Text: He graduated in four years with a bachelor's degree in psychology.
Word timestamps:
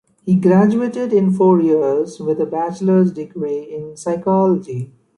He 0.25 0.33
graduated 0.33 1.13
in 1.13 1.31
four 1.31 1.61
years 1.61 2.19
with 2.19 2.39
a 2.41 2.47
bachelor's 2.47 3.11
degree 3.11 3.59
in 3.71 3.95
psychology. 3.95 4.95